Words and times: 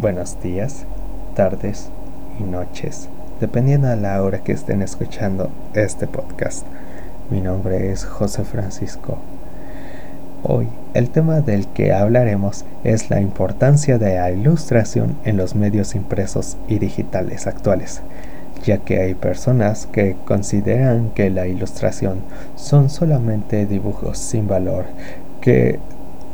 buenos 0.00 0.42
días, 0.42 0.84
tardes 1.34 1.88
y 2.38 2.42
noches, 2.42 3.08
dependiendo 3.40 3.88
de 3.88 3.96
la 3.96 4.22
hora 4.22 4.40
que 4.40 4.52
estén 4.52 4.82
escuchando 4.82 5.50
este 5.72 6.06
podcast. 6.06 6.66
Mi 7.30 7.40
nombre 7.40 7.90
es 7.90 8.04
José 8.04 8.44
Francisco. 8.44 9.18
Hoy 10.42 10.68
el 10.92 11.08
tema 11.08 11.40
del 11.40 11.66
que 11.68 11.94
hablaremos 11.94 12.66
es 12.84 13.08
la 13.08 13.20
importancia 13.20 13.96
de 13.96 14.16
la 14.16 14.30
ilustración 14.30 15.16
en 15.24 15.38
los 15.38 15.54
medios 15.54 15.94
impresos 15.94 16.58
y 16.68 16.78
digitales 16.78 17.46
actuales, 17.46 18.02
ya 18.64 18.78
que 18.78 19.00
hay 19.00 19.14
personas 19.14 19.86
que 19.86 20.14
consideran 20.26 21.10
que 21.10 21.30
la 21.30 21.46
ilustración 21.46 22.20
son 22.54 22.90
solamente 22.90 23.64
dibujos 23.64 24.18
sin 24.18 24.46
valor, 24.46 24.84
que 25.40 25.78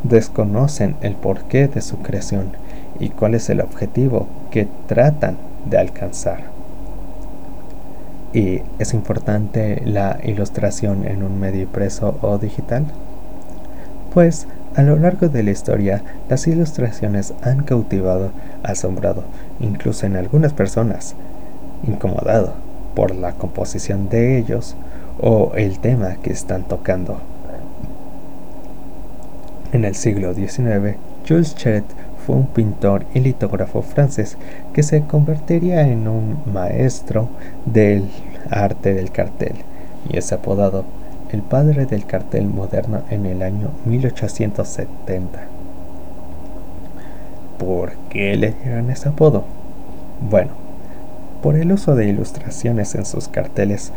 desconocen 0.02 0.96
el 1.00 1.14
porqué 1.14 1.68
de 1.68 1.80
su 1.80 1.98
creación 1.98 2.61
y 3.02 3.08
cuál 3.08 3.34
es 3.34 3.50
el 3.50 3.60
objetivo 3.60 4.28
que 4.52 4.68
tratan 4.86 5.36
de 5.68 5.76
alcanzar. 5.76 6.44
¿Y 8.32 8.62
es 8.78 8.94
importante 8.94 9.82
la 9.84 10.20
ilustración 10.22 11.04
en 11.04 11.24
un 11.24 11.40
medio 11.40 11.62
impreso 11.62 12.16
o 12.22 12.38
digital? 12.38 12.86
Pues 14.14 14.46
a 14.76 14.82
lo 14.82 14.96
largo 14.96 15.28
de 15.28 15.42
la 15.42 15.50
historia 15.50 16.04
las 16.28 16.46
ilustraciones 16.46 17.34
han 17.42 17.64
cautivado, 17.64 18.30
asombrado, 18.62 19.24
incluso 19.58 20.06
en 20.06 20.14
algunas 20.14 20.52
personas, 20.52 21.16
incomodado 21.84 22.52
por 22.94 23.16
la 23.16 23.32
composición 23.32 24.10
de 24.10 24.38
ellos 24.38 24.76
o 25.20 25.54
el 25.56 25.80
tema 25.80 26.18
que 26.22 26.32
están 26.32 26.62
tocando. 26.62 27.18
En 29.72 29.84
el 29.84 29.96
siglo 29.96 30.34
XIX, 30.34 30.96
Jules 31.26 31.56
Chet 31.56 31.84
fue 32.26 32.36
un 32.36 32.46
pintor 32.46 33.04
y 33.14 33.20
litógrafo 33.20 33.82
francés 33.82 34.36
que 34.72 34.82
se 34.82 35.02
convertiría 35.02 35.82
en 35.82 36.08
un 36.08 36.38
maestro 36.52 37.28
del 37.66 38.08
arte 38.50 38.94
del 38.94 39.10
cartel 39.10 39.56
y 40.08 40.16
es 40.16 40.32
apodado 40.32 40.84
el 41.30 41.42
padre 41.42 41.86
del 41.86 42.04
cartel 42.04 42.46
moderno 42.46 43.02
en 43.10 43.26
el 43.26 43.42
año 43.42 43.70
1870. 43.86 45.40
¿Por 47.58 47.92
qué 48.10 48.36
le 48.36 48.52
dieron 48.52 48.90
ese 48.90 49.08
apodo? 49.08 49.44
Bueno, 50.28 50.50
por 51.42 51.56
el 51.56 51.72
uso 51.72 51.94
de 51.94 52.06
ilustraciones 52.06 52.94
en 52.94 53.06
sus 53.06 53.28
carteles 53.28 53.92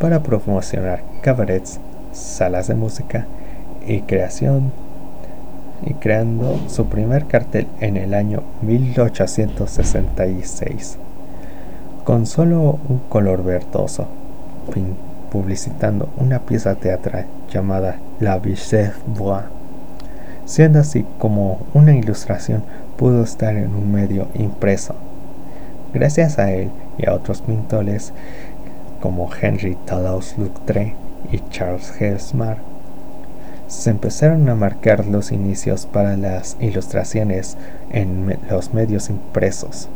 para 0.00 0.22
promocionar 0.22 1.02
cabarets, 1.22 1.78
salas 2.12 2.66
de 2.66 2.74
música 2.74 3.26
y 3.86 4.00
creación 4.00 4.72
y 5.84 5.94
creando 5.94 6.60
su 6.68 6.86
primer 6.86 7.26
cartel 7.26 7.66
en 7.80 7.96
el 7.96 8.14
año 8.14 8.44
1866, 8.62 10.98
con 12.04 12.26
solo 12.26 12.78
un 12.88 13.00
color 13.08 13.42
verdoso, 13.42 14.06
publicitando 15.30 16.08
una 16.16 16.40
pieza 16.40 16.74
teatral 16.74 17.26
llamada 17.52 17.98
La 18.18 18.38
Bichette 18.38 18.94
Bois, 19.06 19.44
siendo 20.44 20.80
así 20.80 21.06
como 21.18 21.60
una 21.74 21.94
ilustración 21.94 22.64
pudo 22.96 23.22
estar 23.22 23.56
en 23.56 23.74
un 23.74 23.92
medio 23.92 24.28
impreso. 24.34 24.94
Gracias 25.94 26.38
a 26.38 26.52
él 26.52 26.70
y 26.98 27.08
a 27.08 27.14
otros 27.14 27.40
pintores 27.40 28.12
como 29.00 29.30
Henry 29.40 29.76
Toulouse-Lautrec 29.86 30.94
y 31.32 31.38
Charles 31.50 31.92
Hesmar, 32.00 32.58
se 33.70 33.90
empezaron 33.90 34.48
a 34.48 34.56
marcar 34.56 35.06
los 35.06 35.30
inicios 35.30 35.86
para 35.86 36.16
las 36.16 36.56
ilustraciones 36.58 37.56
en 37.90 38.36
los 38.50 38.74
medios 38.74 39.08
impresos 39.10 39.88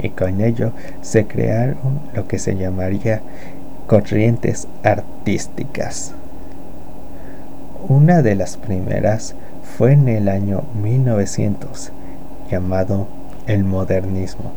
y 0.00 0.10
con 0.10 0.40
ello 0.40 0.72
se 1.00 1.28
crearon 1.28 2.00
lo 2.12 2.26
que 2.26 2.40
se 2.40 2.56
llamaría 2.56 3.22
corrientes 3.86 4.66
artísticas. 4.82 6.12
Una 7.88 8.20
de 8.20 8.34
las 8.34 8.56
primeras 8.56 9.36
fue 9.78 9.92
en 9.92 10.08
el 10.08 10.28
año 10.28 10.64
1900, 10.82 11.92
llamado 12.50 13.06
el 13.46 13.62
modernismo, 13.62 14.50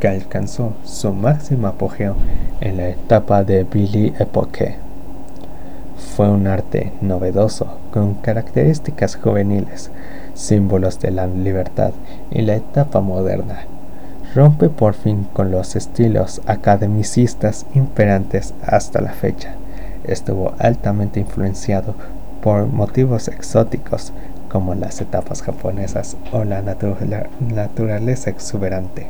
que 0.00 0.08
alcanzó 0.08 0.72
su 0.84 1.12
máximo 1.12 1.66
apogeo 1.66 2.16
en 2.62 2.78
la 2.78 2.88
etapa 2.88 3.44
de 3.44 3.64
Billy 3.64 4.14
Epoque 4.18 4.76
fue 6.12 6.28
un 6.28 6.46
arte 6.46 6.92
novedoso, 7.00 7.78
con 7.90 8.14
características 8.14 9.16
juveniles, 9.16 9.90
símbolos 10.34 11.00
de 11.00 11.10
la 11.10 11.26
libertad 11.26 11.92
y 12.30 12.42
la 12.42 12.56
etapa 12.56 13.00
moderna. 13.00 13.60
Rompe 14.34 14.68
por 14.68 14.92
fin 14.92 15.26
con 15.32 15.50
los 15.50 15.74
estilos 15.74 16.42
academicistas 16.46 17.64
imperantes 17.74 18.52
hasta 18.62 19.00
la 19.00 19.12
fecha. 19.12 19.54
Estuvo 20.04 20.52
altamente 20.58 21.20
influenciado 21.20 21.94
por 22.42 22.66
motivos 22.66 23.28
exóticos 23.28 24.12
como 24.50 24.74
las 24.74 25.00
etapas 25.00 25.42
japonesas 25.42 26.18
o 26.30 26.44
la 26.44 26.62
naturaleza 27.40 28.28
exuberante. 28.28 29.06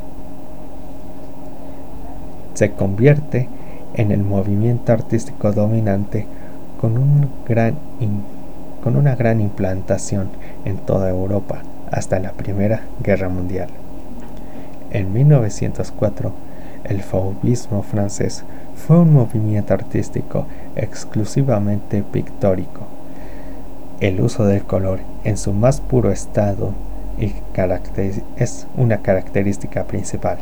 Se 2.53 2.71
convierte 2.71 3.49
en 3.95 4.11
el 4.11 4.23
movimiento 4.23 4.93
artístico 4.93 5.51
dominante 5.51 6.27
con, 6.83 6.97
una 8.97 9.15
gran 9.15 9.39
implantación 9.39 10.27
en 10.65 10.75
toda 10.75 11.09
Europa 11.09 11.61
hasta 11.89 12.19
la 12.19 12.33
Primera 12.33 12.81
Guerra 13.01 13.29
Mundial. 13.29 13.69
En 14.91 15.13
1904, 15.13 16.33
el 16.83 17.01
fauvismo 17.01 17.83
francés 17.83 18.43
fue 18.75 18.99
un 18.99 19.13
movimiento 19.13 19.73
artístico 19.73 20.45
exclusivamente 20.75 22.03
pictórico. 22.03 22.81
El 24.01 24.19
uso 24.19 24.43
del 24.43 24.63
color 24.63 24.99
en 25.23 25.37
su 25.37 25.53
más 25.53 25.79
puro 25.79 26.11
estado 26.11 26.73
es 28.35 28.67
una 28.75 28.97
característica 28.97 29.85
principal. 29.85 30.37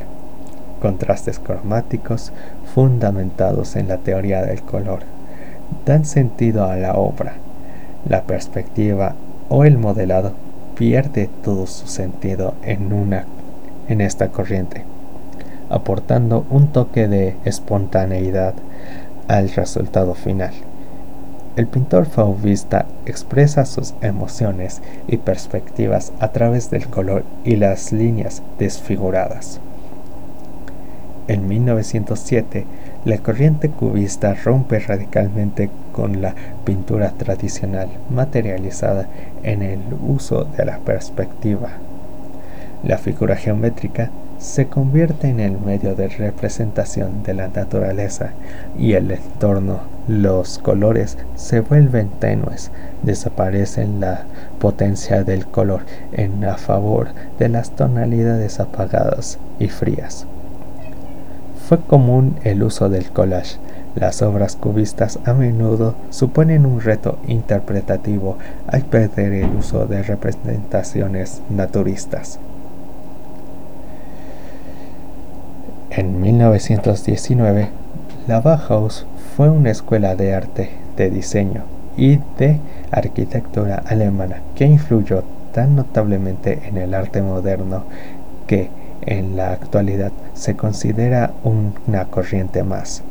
Contrastes 0.81 1.37
cromáticos 1.37 2.33
fundamentados 2.73 3.75
en 3.75 3.89
la 3.89 3.97
teoría 3.97 4.41
del 4.41 4.63
color 4.63 5.20
dan 5.85 6.05
sentido 6.05 6.65
a 6.65 6.75
la 6.75 6.95
obra. 6.95 7.33
La 8.07 8.23
perspectiva 8.23 9.15
o 9.49 9.65
el 9.65 9.77
modelado 9.77 10.33
pierde 10.75 11.29
todo 11.43 11.67
su 11.67 11.87
sentido 11.87 12.55
en, 12.63 12.93
una, 12.93 13.25
en 13.87 14.01
esta 14.01 14.29
corriente, 14.29 14.83
aportando 15.69 16.45
un 16.49 16.67
toque 16.67 17.07
de 17.07 17.35
espontaneidad 17.45 18.53
al 19.27 19.49
resultado 19.49 20.15
final. 20.15 20.53
El 21.57 21.67
pintor 21.67 22.05
fauvista 22.05 22.85
expresa 23.05 23.65
sus 23.65 23.93
emociones 24.01 24.81
y 25.07 25.17
perspectivas 25.17 26.13
a 26.19 26.29
través 26.29 26.71
del 26.71 26.87
color 26.87 27.25
y 27.43 27.57
las 27.57 27.91
líneas 27.91 28.41
desfiguradas. 28.57 29.59
En 31.27 31.47
1907, 31.47 32.65
la 33.03 33.17
corriente 33.17 33.69
cubista 33.69 34.35
rompe 34.35 34.77
radicalmente 34.79 35.71
con 35.91 36.21
la 36.21 36.35
pintura 36.63 37.09
tradicional 37.11 37.89
materializada 38.11 39.07
en 39.41 39.63
el 39.63 39.79
uso 40.07 40.45
de 40.45 40.65
la 40.65 40.77
perspectiva. 40.77 41.69
La 42.83 42.99
figura 42.99 43.35
geométrica 43.35 44.11
se 44.37 44.67
convierte 44.67 45.29
en 45.29 45.39
el 45.39 45.59
medio 45.59 45.95
de 45.95 46.07
representación 46.09 47.23
de 47.23 47.33
la 47.35 47.47
naturaleza 47.47 48.31
y 48.77 48.93
el 48.93 49.11
entorno. 49.11 49.81
Los 50.07 50.57
colores 50.57 51.17
se 51.35 51.59
vuelven 51.59 52.09
tenues, 52.09 52.71
desaparecen 53.03 53.99
la 53.99 54.25
potencia 54.59 55.23
del 55.23 55.45
color 55.45 55.81
en 56.11 56.41
favor 56.57 57.09
de 57.37 57.49
las 57.49 57.71
tonalidades 57.71 58.59
apagadas 58.59 59.39
y 59.59 59.67
frías. 59.67 60.25
Fue 61.71 61.79
común 61.79 62.35
el 62.43 62.63
uso 62.63 62.89
del 62.89 63.11
collage. 63.11 63.55
Las 63.95 64.21
obras 64.21 64.57
cubistas 64.57 65.19
a 65.23 65.33
menudo 65.33 65.95
suponen 66.09 66.65
un 66.65 66.81
reto 66.81 67.17
interpretativo 67.29 68.37
al 68.67 68.81
perder 68.81 69.31
el 69.31 69.55
uso 69.55 69.85
de 69.85 70.03
representaciones 70.03 71.41
naturistas. 71.49 72.39
En 75.91 76.19
1919, 76.19 77.69
la 78.27 78.41
Bauhaus 78.41 79.05
fue 79.37 79.49
una 79.49 79.71
escuela 79.71 80.17
de 80.17 80.35
arte, 80.35 80.71
de 80.97 81.09
diseño 81.09 81.63
y 81.95 82.19
de 82.37 82.59
arquitectura 82.91 83.81
alemana 83.87 84.41
que 84.55 84.65
influyó 84.65 85.23
tan 85.53 85.77
notablemente 85.77 86.67
en 86.67 86.75
el 86.75 86.93
arte 86.93 87.21
moderno 87.21 87.85
que 88.45 88.69
en 89.01 89.35
la 89.35 89.51
actualidad 89.51 90.11
se 90.33 90.55
considera 90.55 91.31
una 91.43 92.05
corriente 92.05 92.63
más. 92.63 93.03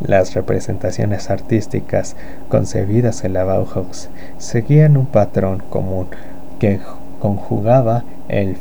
Las 0.00 0.34
representaciones 0.34 1.30
artísticas 1.30 2.16
concebidas 2.48 3.24
en 3.24 3.32
la 3.32 3.44
Bauhaus 3.44 4.10
seguían 4.38 4.96
un 4.96 5.06
patrón 5.06 5.62
común 5.70 6.08
que 6.58 6.80
conjugaba 7.20 8.04
el 8.28 8.56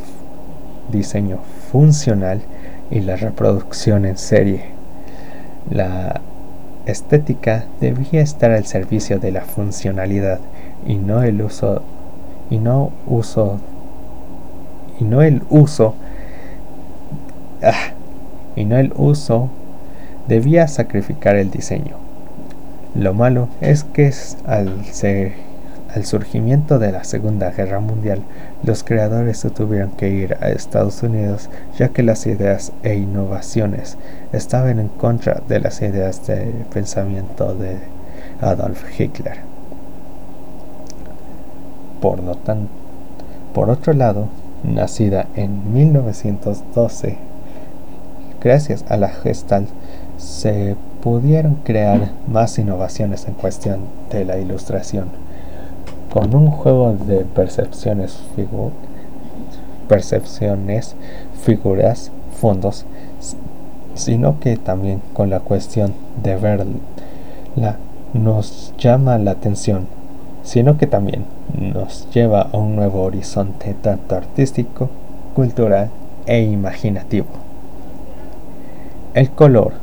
diseño 0.91 1.39
funcional 1.71 2.41
y 2.91 2.99
la 3.01 3.15
reproducción 3.15 4.05
en 4.05 4.17
serie. 4.17 4.65
La 5.69 6.21
estética 6.85 7.65
debía 7.81 8.21
estar 8.21 8.51
al 8.51 8.65
servicio 8.65 9.19
de 9.19 9.31
la 9.31 9.41
funcionalidad 9.41 10.39
y 10.85 10.95
no 10.95 11.23
el 11.23 11.41
uso 11.41 11.81
y 12.49 12.59
no 12.59 12.91
uso 13.07 13.59
y 14.99 15.05
no 15.05 15.21
el 15.21 15.41
uso 15.49 15.95
y 18.55 18.65
no 18.65 18.77
el 18.77 18.93
uso 18.95 19.49
debía 20.27 20.67
sacrificar 20.67 21.35
el 21.35 21.51
diseño. 21.51 21.97
Lo 22.95 23.13
malo 23.13 23.49
es 23.59 23.83
que 23.83 24.13
al, 24.45 24.71
surgimiento 26.03 26.79
de 26.79 26.91
la 26.91 27.03
Segunda 27.03 27.51
Guerra 27.51 27.79
Mundial, 27.79 28.21
los 28.63 28.83
creadores 28.83 29.37
se 29.39 29.49
tuvieron 29.49 29.91
que 29.91 30.09
ir 30.09 30.37
a 30.41 30.49
Estados 30.49 31.01
Unidos 31.03 31.49
ya 31.77 31.89
que 31.89 32.03
las 32.03 32.25
ideas 32.27 32.71
e 32.83 32.95
innovaciones 32.95 33.97
estaban 34.31 34.79
en 34.79 34.89
contra 34.89 35.41
de 35.47 35.59
las 35.59 35.81
ideas 35.81 36.25
de 36.27 36.51
pensamiento 36.71 37.55
de 37.55 37.77
Adolf 38.41 38.99
Hitler. 38.99 39.37
Por 41.99 42.21
lo 42.21 42.35
tanto, 42.35 42.69
por 43.53 43.69
otro 43.69 43.93
lado, 43.93 44.27
nacida 44.63 45.27
en 45.35 45.73
1912, 45.73 47.17
gracias 48.43 48.83
a 48.89 48.97
la 48.97 49.09
Gestalt 49.09 49.69
se 50.17 50.75
pudieron 51.01 51.55
crear 51.63 52.11
más 52.27 52.59
innovaciones 52.59 53.27
en 53.27 53.33
cuestión 53.33 53.81
de 54.11 54.25
la 54.25 54.37
ilustración. 54.37 55.07
Con 56.11 56.35
un 56.35 56.51
juego 56.51 56.93
de 56.93 57.25
percepciones, 57.25 58.19
percepciones 59.87 60.95
figuras, 61.43 62.11
fondos, 62.39 62.85
sino 63.95 64.39
que 64.39 64.57
también 64.57 65.01
con 65.13 65.29
la 65.29 65.39
cuestión 65.39 65.93
de 66.21 66.35
verla 66.35 67.77
nos 68.13 68.73
llama 68.77 69.17
la 69.17 69.31
atención, 69.31 69.87
sino 70.43 70.77
que 70.77 70.87
también 70.87 71.25
nos 71.59 72.07
lleva 72.11 72.41
a 72.41 72.57
un 72.57 72.75
nuevo 72.75 73.01
horizonte 73.01 73.75
tanto 73.81 74.15
artístico, 74.15 74.89
cultural 75.35 75.89
e 76.25 76.41
imaginativo. 76.41 77.42
El 79.13 79.29
color 79.29 79.73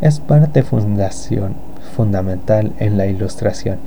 es 0.00 0.18
parte 0.18 0.64
fundación, 0.64 1.54
fundamental 1.94 2.72
en 2.80 2.98
la 2.98 3.06
ilustración, 3.06 3.78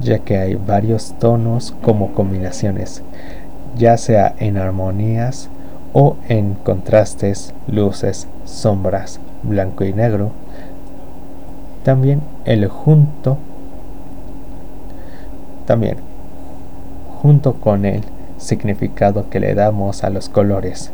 ya 0.00 0.20
que 0.20 0.38
hay 0.38 0.54
varios 0.54 1.12
tonos 1.18 1.74
como 1.82 2.12
combinaciones, 2.14 3.02
ya 3.76 3.98
sea 3.98 4.34
en 4.38 4.56
armonías 4.56 5.50
o 5.92 6.16
en 6.30 6.54
contrastes, 6.54 7.52
luces, 7.66 8.26
sombras, 8.46 9.20
blanco 9.42 9.84
y 9.84 9.92
negro. 9.92 10.30
También 11.84 12.22
el 12.46 12.66
junto, 12.68 13.36
también 15.66 15.98
junto 17.20 17.52
con 17.52 17.84
el 17.84 18.02
significado 18.38 19.28
que 19.28 19.40
le 19.40 19.54
damos 19.54 20.04
a 20.04 20.08
los 20.08 20.30
colores, 20.30 20.90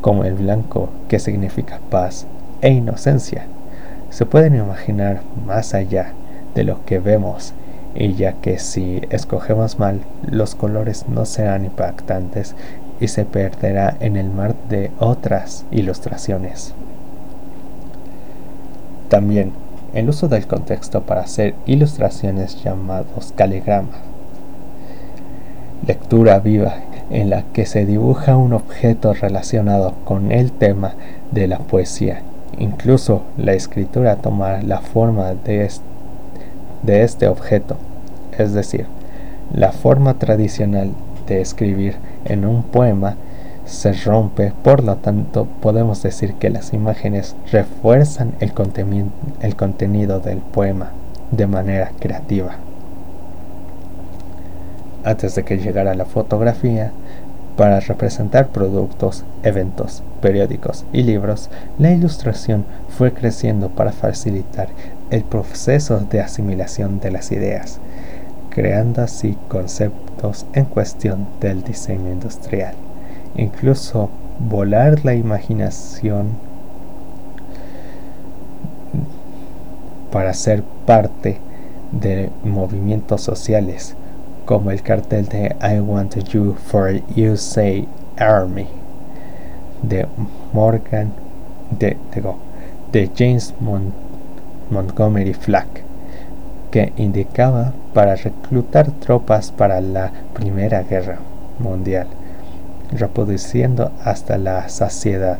como 0.00 0.22
el 0.22 0.34
blanco 0.34 0.90
que 1.08 1.18
significa 1.18 1.80
paz 1.90 2.28
e 2.62 2.70
inocencia 2.70 3.46
se 4.10 4.26
pueden 4.26 4.56
imaginar 4.56 5.22
más 5.46 5.72
allá 5.72 6.12
de 6.54 6.64
lo 6.64 6.84
que 6.84 6.98
vemos 6.98 7.54
y 7.94 8.14
ya 8.14 8.34
que 8.34 8.58
si 8.58 9.00
escogemos 9.10 9.78
mal 9.78 10.00
los 10.28 10.54
colores 10.54 11.06
no 11.08 11.24
serán 11.24 11.64
impactantes 11.64 12.54
y 13.00 13.08
se 13.08 13.24
perderá 13.24 13.96
en 14.00 14.16
el 14.16 14.30
mar 14.30 14.54
de 14.68 14.90
otras 14.98 15.64
ilustraciones. 15.70 16.74
También 19.08 19.52
el 19.94 20.08
uso 20.08 20.28
del 20.28 20.46
contexto 20.46 21.02
para 21.02 21.22
hacer 21.22 21.54
ilustraciones 21.66 22.62
llamados 22.62 23.32
caligrama. 23.34 23.98
Lectura 25.86 26.38
viva 26.40 26.74
en 27.10 27.30
la 27.30 27.42
que 27.52 27.64
se 27.66 27.86
dibuja 27.86 28.36
un 28.36 28.52
objeto 28.52 29.14
relacionado 29.14 29.94
con 30.04 30.30
el 30.30 30.52
tema 30.52 30.94
de 31.32 31.48
la 31.48 31.58
poesía 31.58 32.22
Incluso 32.60 33.22
la 33.38 33.54
escritura 33.54 34.16
toma 34.16 34.60
la 34.60 34.80
forma 34.80 35.32
de, 35.32 35.66
este 36.86 37.26
objeto, 37.26 37.76
es 38.36 38.52
decir, 38.52 38.86
la 39.50 39.72
forma 39.72 40.18
tradicional 40.18 40.92
de 41.26 41.40
escribir 41.40 41.96
en 42.26 42.44
un 42.44 42.62
poema 42.62 43.16
se 43.64 43.94
rompe, 43.94 44.52
por 44.62 44.84
lo 44.84 44.96
tanto 44.96 45.46
podemos 45.62 46.02
decir 46.02 46.34
que 46.34 46.50
las 46.50 46.74
imágenes 46.74 47.34
refuerzan 47.50 48.34
el, 48.40 48.52
contenido 48.52 50.20
del 50.20 50.38
poema 50.38 50.90
de 51.30 51.46
manera 51.46 51.92
creativa. 51.98 52.56
Antes 55.02 55.34
de 55.34 55.44
que 55.44 55.56
llegara 55.56 55.94
la 55.94 56.04
fotografía, 56.04 56.92
para 57.56 57.80
representar 57.80 58.48
productos, 58.48 59.24
eventos, 59.42 60.02
periódicos 60.20 60.84
y 60.92 61.02
libros, 61.02 61.50
la 61.78 61.90
ilustración 61.90 62.64
fue 62.88 63.12
creciendo 63.12 63.68
para 63.68 63.92
facilitar 63.92 64.68
el 65.10 65.24
proceso 65.24 66.00
de 66.00 66.20
asimilación 66.20 67.00
de 67.00 67.10
las 67.10 67.32
ideas, 67.32 67.80
creando 68.50 69.02
así 69.02 69.36
conceptos 69.48 70.46
en 70.52 70.64
cuestión 70.64 71.26
del 71.40 71.62
diseño 71.62 72.10
industrial. 72.10 72.74
Incluso 73.36 74.10
volar 74.38 75.04
la 75.04 75.14
imaginación 75.14 76.28
para 80.10 80.34
ser 80.34 80.62
parte 80.86 81.38
de 81.92 82.30
movimientos 82.44 83.20
sociales 83.20 83.96
como 84.50 84.72
el 84.72 84.82
cartel 84.82 85.28
de 85.28 85.54
I 85.62 85.78
Want 85.78 86.16
You 86.24 86.54
for 86.54 87.00
USA 87.16 87.84
Army 88.16 88.66
de 89.80 90.08
Morgan 90.52 91.12
de, 91.78 91.96
James 93.16 93.54
Montgomery 94.70 95.34
Flack 95.34 95.84
que 96.72 96.92
indicaba 96.96 97.74
para 97.94 98.16
reclutar 98.16 98.90
tropas 98.90 99.52
para 99.52 99.80
la 99.80 100.10
Primera 100.34 100.82
Guerra 100.82 101.18
Mundial, 101.60 102.08
reproduciendo 102.90 103.92
hasta 104.02 104.36
la 104.36 104.68
saciedad. 104.68 105.38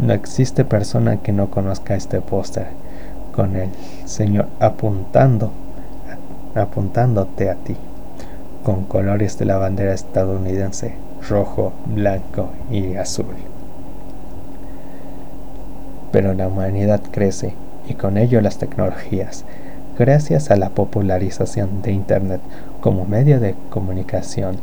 No 0.00 0.12
existe 0.14 0.64
persona 0.64 1.18
que 1.18 1.30
no 1.30 1.48
conozca 1.48 1.94
este 1.94 2.20
póster, 2.20 2.66
con 3.36 3.54
el 3.54 3.68
Señor 4.04 4.48
apuntando, 4.58 5.52
apuntándote 6.56 7.50
a 7.50 7.54
ti 7.54 7.76
con 8.62 8.84
colores 8.84 9.38
de 9.38 9.46
la 9.46 9.56
bandera 9.56 9.94
estadounidense, 9.94 10.94
rojo, 11.28 11.72
blanco 11.86 12.50
y 12.70 12.96
azul. 12.96 13.26
Pero 16.12 16.34
la 16.34 16.48
humanidad 16.48 17.00
crece 17.10 17.54
y 17.88 17.94
con 17.94 18.18
ello 18.18 18.40
las 18.40 18.58
tecnologías, 18.58 19.44
gracias 19.98 20.50
a 20.50 20.56
la 20.56 20.70
popularización 20.70 21.82
de 21.82 21.92
Internet 21.92 22.40
como 22.80 23.04
medio 23.06 23.40
de 23.40 23.54
comunicación. 23.70 24.56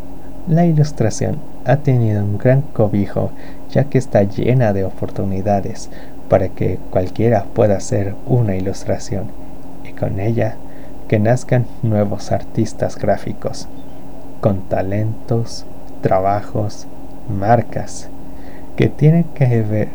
La 0.47 0.65
ilustración 0.65 1.37
ha 1.65 1.77
tenido 1.77 2.23
un 2.23 2.37
gran 2.37 2.61
cobijo 2.61 3.31
ya 3.71 3.85
que 3.85 3.97
está 3.97 4.23
llena 4.23 4.73
de 4.73 4.85
oportunidades 4.85 5.89
para 6.29 6.49
que 6.49 6.79
cualquiera 6.91 7.45
pueda 7.53 7.77
hacer 7.77 8.15
una 8.25 8.55
ilustración 8.55 9.25
y 9.83 9.93
con 9.93 10.19
ella 10.19 10.55
que 11.07 11.19
nazcan 11.19 11.65
nuevos 11.83 12.31
artistas 12.31 12.97
gráficos 12.97 13.67
con 14.41 14.61
talentos, 14.61 15.65
trabajos, 16.01 16.87
marcas 17.29 18.09
que 18.75 18.89
tienen 18.89 19.23
que 19.23 19.61
ver 19.61 19.89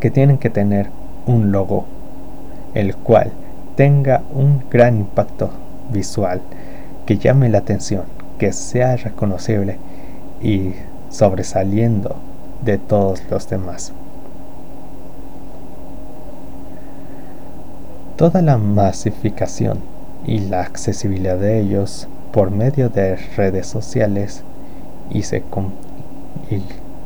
que 0.00 0.10
tienen 0.10 0.38
que 0.38 0.50
tener 0.50 0.88
un 1.26 1.50
logo 1.52 1.86
el 2.74 2.94
cual 2.94 3.32
tenga 3.76 4.22
un 4.34 4.62
gran 4.70 4.96
impacto 4.98 5.50
visual 5.90 6.40
que 7.06 7.18
llame 7.18 7.48
la 7.48 7.58
atención, 7.58 8.02
que 8.38 8.52
sea 8.52 8.96
reconocible 8.96 9.78
y 10.42 10.72
sobresaliendo 11.10 12.16
de 12.64 12.78
todos 12.78 13.22
los 13.30 13.48
demás. 13.48 13.92
Toda 18.16 18.42
la 18.42 18.56
masificación 18.56 19.78
y 20.26 20.40
la 20.40 20.62
accesibilidad 20.62 21.38
de 21.38 21.60
ellos 21.60 22.08
por 22.36 22.50
medio 22.50 22.90
de 22.90 23.16
redes 23.16 23.66
sociales 23.66 24.42
y, 25.08 25.22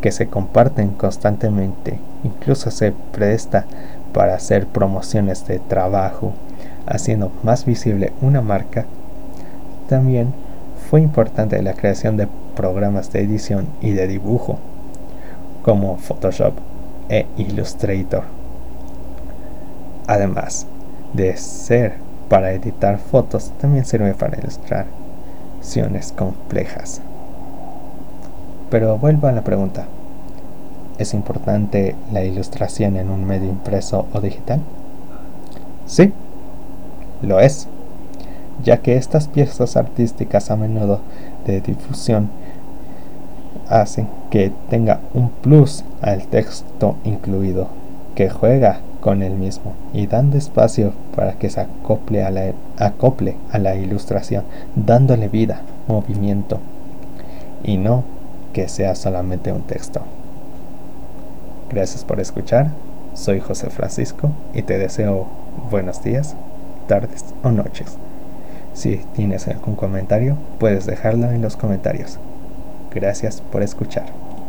que 0.00 0.10
se 0.10 0.26
comparten 0.26 0.88
constantemente. 0.88 2.00
Incluso 2.24 2.72
se 2.72 2.92
presta 3.12 3.64
para 4.12 4.34
hacer 4.34 4.66
promociones 4.66 5.46
de 5.46 5.60
trabajo, 5.60 6.32
haciendo 6.84 7.30
más 7.44 7.64
visible 7.64 8.12
una 8.20 8.40
marca. 8.40 8.86
También 9.88 10.34
fue 10.90 11.00
importante 11.00 11.62
la 11.62 11.74
creación 11.74 12.16
de 12.16 12.26
programas 12.56 13.12
de 13.12 13.20
edición 13.20 13.68
y 13.80 13.92
de 13.92 14.08
dibujo, 14.08 14.58
como 15.62 15.96
Photoshop 15.98 16.54
e 17.08 17.26
Illustrator. 17.36 18.24
Además 20.08 20.66
de 21.12 21.36
ser 21.36 21.98
para 22.28 22.50
editar 22.50 22.98
fotos, 22.98 23.52
también 23.60 23.84
sirve 23.84 24.12
para 24.14 24.36
complejas. 26.16 27.00
Pero 28.70 28.98
vuelvo 28.98 29.28
a 29.28 29.32
la 29.32 29.42
pregunta. 29.42 29.86
¿Es 30.98 31.14
importante 31.14 31.96
la 32.12 32.24
ilustración 32.24 32.96
en 32.96 33.10
un 33.10 33.24
medio 33.24 33.48
impreso 33.48 34.06
o 34.12 34.20
digital? 34.20 34.60
Sí, 35.86 36.12
lo 37.22 37.40
es, 37.40 37.68
ya 38.62 38.78
que 38.78 38.96
estas 38.96 39.28
piezas 39.28 39.76
artísticas 39.76 40.50
a 40.50 40.56
menudo 40.56 41.00
de 41.46 41.60
difusión 41.60 42.28
hacen 43.68 44.08
que 44.30 44.52
tenga 44.68 45.00
un 45.14 45.30
plus 45.30 45.84
al 46.02 46.26
texto 46.26 46.96
incluido, 47.04 47.68
que 48.14 48.28
juega 48.28 48.80
con 49.00 49.22
el 49.22 49.34
mismo 49.34 49.72
y 49.94 50.06
dando 50.06 50.36
espacio 50.36 50.92
para 51.20 51.34
que 51.34 51.50
se 51.50 51.60
acople 51.60 52.24
a 52.24 52.30
la, 52.30 52.54
acople 52.78 53.36
a 53.52 53.58
la 53.58 53.74
ilustración, 53.74 54.42
dándole 54.74 55.28
vida, 55.28 55.60
movimiento 55.86 56.60
y 57.62 57.76
no 57.76 58.04
que 58.54 58.68
sea 58.68 58.94
solamente 58.94 59.52
un 59.52 59.60
texto. 59.60 60.00
Gracias 61.68 62.04
por 62.04 62.20
escuchar, 62.20 62.70
soy 63.12 63.40
José 63.40 63.68
Francisco 63.68 64.30
y 64.54 64.62
te 64.62 64.78
deseo 64.78 65.26
buenos 65.70 66.02
días, 66.02 66.36
tardes 66.86 67.26
o 67.44 67.50
noches. 67.50 67.98
Si 68.72 68.96
tienes 69.14 69.46
algún 69.46 69.74
comentario, 69.74 70.38
puedes 70.58 70.86
dejarlo 70.86 71.30
en 71.32 71.42
los 71.42 71.54
comentarios. 71.54 72.18
Gracias 72.94 73.42
por 73.42 73.62
escuchar. 73.62 74.06